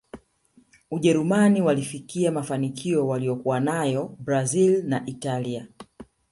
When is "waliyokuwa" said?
3.07-3.59